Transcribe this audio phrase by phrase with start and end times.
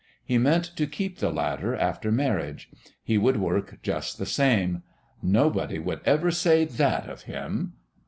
[0.25, 2.71] He meant to keep the latter after marriage.
[3.03, 4.81] He would work just the same.
[5.21, 7.73] Nobody should ever say that of him